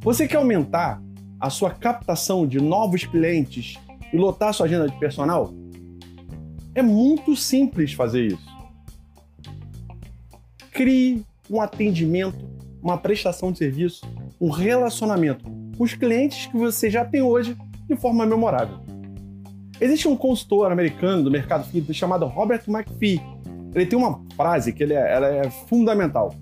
Você 0.00 0.26
quer 0.26 0.36
aumentar 0.36 1.02
a 1.38 1.50
sua 1.50 1.70
captação 1.70 2.46
de 2.46 2.60
novos 2.60 3.04
clientes 3.04 3.78
e 4.12 4.16
lotar 4.16 4.54
sua 4.54 4.66
agenda 4.66 4.88
de 4.88 4.98
personal? 4.98 5.52
É 6.74 6.82
muito 6.82 7.36
simples 7.36 7.92
fazer 7.92 8.26
isso. 8.26 8.48
Crie 10.72 11.24
um 11.50 11.60
atendimento, 11.60 12.48
uma 12.82 12.96
prestação 12.96 13.52
de 13.52 13.58
serviço, 13.58 14.06
um 14.40 14.50
relacionamento 14.50 15.44
com 15.76 15.84
os 15.84 15.94
clientes 15.94 16.46
que 16.46 16.56
você 16.56 16.90
já 16.90 17.04
tem 17.04 17.22
hoje 17.22 17.56
de 17.86 17.96
forma 17.96 18.24
memorável. 18.24 18.78
Existe 19.80 20.08
um 20.08 20.16
consultor 20.16 20.72
americano 20.72 21.22
do 21.22 21.30
mercado 21.30 21.64
fitness 21.64 21.96
chamado 21.96 22.26
Robert 22.26 22.62
McPhee. 22.66 23.20
Ele 23.74 23.86
tem 23.86 23.98
uma 23.98 24.20
frase 24.36 24.72
que 24.72 24.82
ele 24.82 24.94
é, 24.94 25.12
ela 25.14 25.28
é 25.28 25.50
fundamental. 25.50 26.34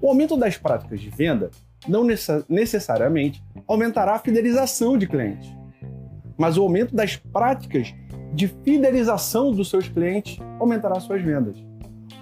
O 0.00 0.08
aumento 0.08 0.36
das 0.36 0.56
práticas 0.56 1.00
de 1.00 1.10
venda 1.10 1.50
não 1.86 2.06
necessariamente 2.48 3.42
aumentará 3.66 4.14
a 4.14 4.18
fidelização 4.18 4.96
de 4.96 5.06
clientes, 5.06 5.48
mas 6.36 6.56
o 6.56 6.62
aumento 6.62 6.94
das 6.94 7.16
práticas 7.16 7.94
de 8.32 8.48
fidelização 8.48 9.52
dos 9.52 9.68
seus 9.68 9.88
clientes 9.88 10.38
aumentará 10.58 10.98
suas 11.00 11.20
vendas. 11.22 11.56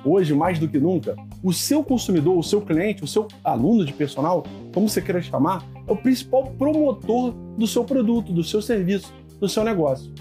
Hoje, 0.04 0.34
mais 0.34 0.58
do 0.58 0.66
que 0.66 0.78
nunca, 0.78 1.14
o 1.42 1.52
seu 1.52 1.84
consumidor, 1.84 2.38
o 2.38 2.42
seu 2.42 2.60
cliente, 2.62 3.04
o 3.04 3.06
seu 3.06 3.28
aluno 3.44 3.84
de 3.84 3.92
personal, 3.92 4.44
como 4.72 4.88
você 4.88 5.00
queira 5.02 5.20
chamar, 5.20 5.64
é 5.86 5.92
o 5.92 5.96
principal 5.96 6.44
promotor 6.58 7.32
do 7.32 7.66
seu 7.66 7.84
produto, 7.84 8.32
do 8.32 8.42
seu 8.42 8.62
serviço, 8.62 9.12
do 9.38 9.48
seu 9.48 9.62
negócio. 9.62 10.12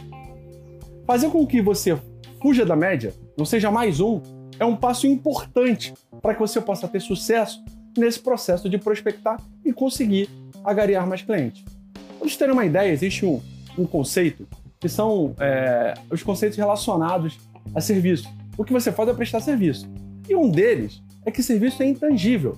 Fazer 1.07 1.29
com 1.29 1.47
que 1.47 1.61
você 1.61 1.97
fuja 2.41 2.65
da 2.65 2.75
média, 2.75 3.13
não 3.37 3.45
seja 3.45 3.69
mais 3.69 3.99
um, 3.99 4.21
é 4.59 4.65
um 4.65 4.75
passo 4.75 5.07
importante 5.07 5.93
para 6.21 6.33
que 6.33 6.39
você 6.39 6.59
possa 6.59 6.87
ter 6.87 6.99
sucesso 6.99 7.63
nesse 7.97 8.19
processo 8.19 8.69
de 8.69 8.77
prospectar 8.77 9.41
e 9.63 9.71
conseguir 9.73 10.29
agariar 10.63 11.07
mais 11.07 11.21
clientes. 11.21 11.63
Para 11.93 12.19
vocês 12.19 12.37
terem 12.37 12.53
uma 12.53 12.65
ideia, 12.65 12.91
existe 12.91 13.25
um, 13.25 13.41
um 13.77 13.85
conceito 13.85 14.47
que 14.79 14.89
são 14.89 15.33
é, 15.39 15.93
os 16.09 16.23
conceitos 16.23 16.57
relacionados 16.57 17.37
a 17.73 17.81
serviço. 17.81 18.27
O 18.57 18.63
que 18.63 18.73
você 18.73 18.91
faz 18.91 19.09
é 19.09 19.13
prestar 19.13 19.39
serviço. 19.41 19.89
E 20.27 20.35
um 20.35 20.49
deles 20.49 21.01
é 21.25 21.31
que 21.31 21.41
serviço 21.41 21.81
é 21.81 21.85
intangível. 21.85 22.57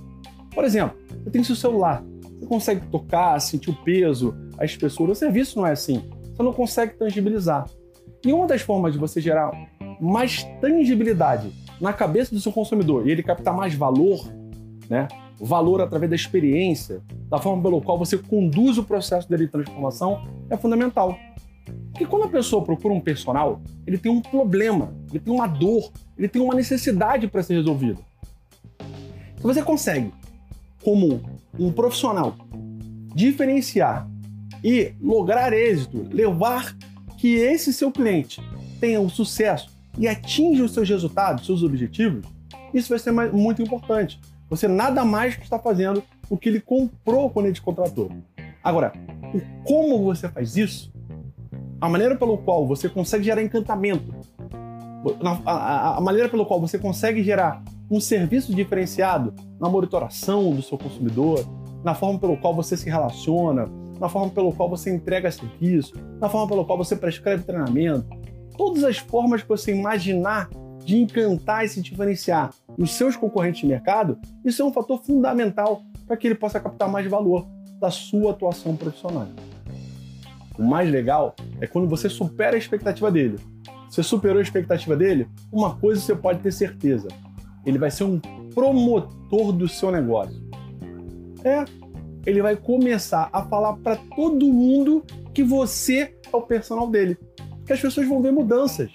Por 0.53 0.63
exemplo, 0.63 0.97
você 1.23 1.29
tem 1.29 1.43
seu 1.43 1.55
celular, 1.55 2.03
você 2.39 2.45
consegue 2.45 2.85
tocar, 2.87 3.39
sentir 3.39 3.69
o 3.69 3.75
peso, 3.83 4.35
a 4.57 4.65
espessura. 4.65 5.11
O 5.11 5.15
serviço 5.15 5.57
não 5.57 5.65
é 5.65 5.71
assim. 5.71 6.03
Você 6.35 6.43
não 6.43 6.53
consegue 6.53 6.93
tangibilizar. 6.95 7.65
E 8.23 8.31
uma 8.31 8.45
das 8.45 8.61
formas 8.61 8.93
de 8.93 8.99
você 8.99 9.19
gerar 9.19 9.51
mais 9.99 10.43
tangibilidade 10.59 11.51
na 11.79 11.91
cabeça 11.91 12.33
do 12.33 12.39
seu 12.39 12.51
consumidor 12.51 13.07
e 13.07 13.11
ele 13.11 13.23
captar 13.23 13.55
mais 13.55 13.73
valor, 13.73 14.23
né? 14.89 15.07
valor 15.39 15.81
através 15.81 16.09
da 16.09 16.15
experiência, 16.15 17.01
da 17.27 17.39
forma 17.39 17.61
pelo 17.63 17.81
qual 17.81 17.97
você 17.97 18.17
conduz 18.17 18.77
o 18.77 18.83
processo 18.83 19.27
dele 19.27 19.45
de 19.45 19.51
transformação, 19.51 20.23
é 20.49 20.55
fundamental. 20.55 21.17
Porque 21.91 22.05
quando 22.05 22.23
a 22.23 22.27
pessoa 22.27 22.63
procura 22.63 22.93
um 22.93 23.01
personal, 23.01 23.61
ele 23.85 23.97
tem 23.97 24.11
um 24.11 24.21
problema, 24.21 24.93
ele 25.09 25.19
tem 25.19 25.33
uma 25.33 25.47
dor, 25.47 25.91
ele 26.17 26.27
tem 26.27 26.41
uma 26.41 26.53
necessidade 26.53 27.27
para 27.27 27.41
ser 27.41 27.55
resolvida. 27.55 27.99
Se 29.37 29.43
você 29.43 29.63
consegue, 29.63 30.11
como 30.83 31.21
um 31.59 31.71
profissional, 31.71 32.35
diferenciar 33.15 34.07
e 34.63 34.93
lograr 35.01 35.53
êxito, 35.53 36.07
levar 36.11 36.75
que 37.21 37.35
esse 37.35 37.71
seu 37.71 37.91
cliente 37.91 38.41
tenha 38.79 38.99
um 38.99 39.07
sucesso 39.07 39.69
e 39.95 40.07
atinja 40.07 40.63
os 40.63 40.73
seus 40.73 40.89
resultados, 40.89 41.45
seus 41.45 41.61
objetivos, 41.61 42.25
isso 42.73 42.89
vai 42.89 42.97
ser 42.97 43.11
muito 43.11 43.61
importante. 43.61 44.19
Você 44.49 44.67
nada 44.67 45.05
mais 45.05 45.35
que 45.35 45.43
está 45.43 45.59
fazendo 45.59 46.01
o 46.27 46.35
que 46.35 46.49
ele 46.49 46.59
comprou 46.59 47.29
quando 47.29 47.45
ele 47.45 47.53
te 47.53 47.61
contratou. 47.61 48.11
Agora, 48.63 48.91
o 49.35 49.63
como 49.63 50.03
você 50.03 50.27
faz 50.29 50.57
isso, 50.57 50.91
a 51.79 51.87
maneira 51.87 52.15
pelo 52.15 52.39
qual 52.39 52.65
você 52.65 52.89
consegue 52.89 53.23
gerar 53.23 53.43
encantamento, 53.43 54.15
a, 55.23 55.51
a, 55.51 55.97
a 55.97 56.01
maneira 56.01 56.27
pelo 56.27 56.43
qual 56.43 56.59
você 56.59 56.79
consegue 56.79 57.21
gerar 57.21 57.63
um 57.89 57.99
serviço 57.99 58.51
diferenciado 58.51 59.31
na 59.59 59.69
monitoração 59.69 60.55
do 60.55 60.63
seu 60.63 60.75
consumidor, 60.75 61.45
na 61.83 61.93
forma 61.93 62.17
pelo 62.17 62.35
qual 62.37 62.55
você 62.55 62.75
se 62.75 62.89
relaciona, 62.89 63.69
na 64.01 64.09
forma 64.09 64.31
pelo 64.31 64.51
qual 64.51 64.67
você 64.67 64.91
entrega 64.91 65.29
serviço, 65.31 65.93
na 66.19 66.27
forma 66.27 66.47
pelo 66.47 66.65
qual 66.65 66.75
você 66.75 66.95
prescreve 66.95 67.43
treinamento. 67.43 68.09
Todas 68.57 68.83
as 68.83 68.97
formas 68.97 69.43
que 69.43 69.47
você 69.47 69.71
imaginar 69.71 70.49
de 70.83 70.97
encantar 70.97 71.63
e 71.63 71.69
se 71.69 71.79
diferenciar 71.79 72.51
nos 72.75 72.93
seus 72.93 73.15
concorrentes 73.15 73.61
de 73.61 73.67
mercado, 73.67 74.17
isso 74.43 74.63
é 74.63 74.65
um 74.65 74.73
fator 74.73 74.99
fundamental 75.03 75.83
para 76.07 76.17
que 76.17 76.27
ele 76.27 76.33
possa 76.33 76.59
captar 76.59 76.89
mais 76.89 77.05
valor 77.07 77.47
da 77.79 77.91
sua 77.91 78.31
atuação 78.31 78.75
profissional. 78.75 79.27
O 80.57 80.63
mais 80.63 80.89
legal 80.89 81.35
é 81.59 81.67
quando 81.67 81.87
você 81.87 82.09
supera 82.09 82.55
a 82.55 82.59
expectativa 82.59 83.11
dele. 83.11 83.37
Você 83.87 84.01
superou 84.01 84.39
a 84.39 84.41
expectativa 84.41 84.95
dele, 84.95 85.27
uma 85.51 85.75
coisa 85.75 86.01
você 86.01 86.15
pode 86.15 86.39
ter 86.39 86.51
certeza: 86.51 87.07
ele 87.63 87.77
vai 87.77 87.91
ser 87.91 88.05
um 88.05 88.19
promotor 88.53 89.51
do 89.51 89.67
seu 89.67 89.91
negócio. 89.91 90.41
É, 91.43 91.65
ele 92.25 92.41
vai 92.41 92.55
começar 92.55 93.29
a 93.31 93.43
falar 93.43 93.73
para 93.77 93.95
todo 93.95 94.45
mundo 94.51 95.03
que 95.33 95.43
você 95.43 96.13
é 96.31 96.35
o 96.35 96.41
personal 96.41 96.87
dele. 96.87 97.17
Que 97.65 97.73
as 97.73 97.79
pessoas 97.79 98.07
vão 98.07 98.21
ver 98.21 98.31
mudanças. 98.31 98.91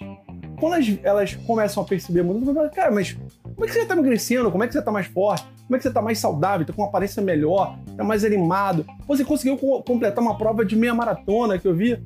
Quando 0.59 0.73
elas, 0.73 0.99
elas 1.03 1.35
começam 1.35 1.83
a 1.83 1.85
perceber 1.85 2.23
mudanças, 2.23 2.53
falar, 2.53 2.69
cara, 2.69 2.91
mas 2.91 3.13
como 3.13 3.63
é 3.63 3.67
que 3.67 3.73
você 3.73 3.81
está 3.81 3.93
emagrecendo? 3.93 4.51
Como 4.51 4.63
é 4.63 4.67
que 4.67 4.73
você 4.73 4.79
está 4.79 4.91
mais 4.91 5.07
forte? 5.07 5.45
Como 5.65 5.75
é 5.75 5.77
que 5.77 5.83
você 5.83 5.89
está 5.89 6.01
mais 6.01 6.19
saudável? 6.19 6.61
Está 6.61 6.73
com 6.73 6.81
uma 6.81 6.87
aparência 6.87 7.21
melhor? 7.21 7.77
Está 7.87 8.03
mais 8.03 8.23
animado? 8.23 8.85
Você 9.07 9.23
conseguiu 9.23 9.57
completar 9.57 10.23
uma 10.23 10.37
prova 10.37 10.63
de 10.65 10.75
meia 10.75 10.93
maratona 10.93 11.59
que 11.59 11.67
eu 11.67 11.75
vi? 11.75 12.01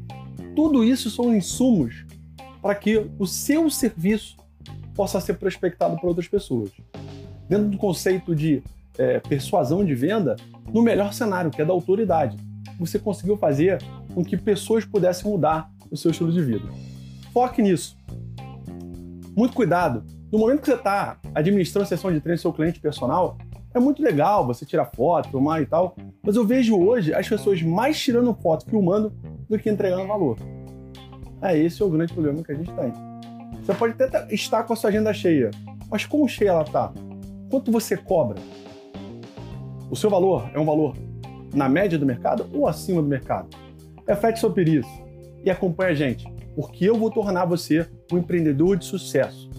Tudo 0.55 0.83
isso 0.83 1.09
são 1.09 1.35
insumos 1.35 2.05
para 2.61 2.75
que 2.75 3.05
o 3.17 3.25
seu 3.25 3.69
serviço 3.69 4.37
possa 4.95 5.19
ser 5.21 5.35
prospectado 5.35 5.97
por 5.97 6.07
outras 6.07 6.27
pessoas. 6.27 6.71
Dentro 7.47 7.69
do 7.69 7.77
conceito 7.77 8.35
de 8.35 8.61
é, 9.01 9.19
persuasão 9.19 9.83
de 9.83 9.95
venda, 9.95 10.35
no 10.71 10.83
melhor 10.83 11.11
cenário, 11.11 11.49
que 11.49 11.61
é 11.61 11.65
da 11.65 11.73
autoridade. 11.73 12.37
Você 12.79 12.99
conseguiu 12.99 13.35
fazer 13.35 13.79
com 14.13 14.23
que 14.23 14.37
pessoas 14.37 14.85
pudessem 14.85 15.29
mudar 15.29 15.71
o 15.89 15.97
seu 15.97 16.11
estilo 16.11 16.31
de 16.31 16.41
vida. 16.41 16.65
Foque 17.33 17.61
nisso. 17.61 17.97
Muito 19.35 19.55
cuidado. 19.55 20.03
No 20.31 20.37
momento 20.37 20.61
que 20.61 20.67
você 20.67 20.75
está 20.75 21.17
administrando 21.33 21.83
a 21.83 21.87
sessão 21.87 22.11
de 22.11 22.21
treino 22.21 22.37
do 22.37 22.41
seu 22.41 22.53
cliente 22.53 22.79
personal, 22.79 23.37
é 23.73 23.79
muito 23.79 24.03
legal 24.03 24.45
você 24.45 24.65
tirar 24.65 24.85
foto, 24.85 25.29
filmar 25.29 25.61
e 25.61 25.65
tal, 25.65 25.95
mas 26.21 26.35
eu 26.35 26.45
vejo 26.45 26.77
hoje 26.77 27.13
as 27.13 27.27
pessoas 27.27 27.61
mais 27.61 27.99
tirando 27.99 28.33
foto, 28.35 28.69
filmando, 28.69 29.11
do 29.49 29.57
que 29.57 29.69
entregando 29.69 30.07
valor. 30.07 30.37
É 31.41 31.57
esse 31.57 31.81
é 31.81 31.85
o 31.85 31.89
grande 31.89 32.13
problema 32.13 32.43
que 32.43 32.51
a 32.51 32.55
gente 32.55 32.71
tem. 32.73 32.93
Você 33.63 33.73
pode 33.73 34.01
até 34.01 34.33
estar 34.33 34.63
com 34.63 34.73
a 34.73 34.75
sua 34.75 34.89
agenda 34.89 35.13
cheia, 35.13 35.49
mas 35.89 36.05
como 36.05 36.27
cheia 36.27 36.49
ela 36.49 36.61
está? 36.61 36.93
Quanto 37.49 37.71
você 37.71 37.97
cobra? 37.97 38.35
O 39.91 39.95
seu 39.95 40.09
valor 40.09 40.49
é 40.53 40.59
um 40.59 40.63
valor 40.63 40.95
na 41.53 41.67
média 41.67 41.99
do 41.99 42.05
mercado 42.05 42.47
ou 42.53 42.65
acima 42.65 43.01
do 43.01 43.09
mercado? 43.09 43.49
Reflete 44.07 44.39
sobre 44.39 44.63
isso 44.63 44.89
e 45.43 45.51
acompanha 45.51 45.91
a 45.91 45.93
gente, 45.93 46.25
porque 46.55 46.85
eu 46.85 46.95
vou 46.95 47.11
tornar 47.11 47.43
você 47.43 47.85
um 48.09 48.17
empreendedor 48.17 48.77
de 48.77 48.85
sucesso. 48.85 49.49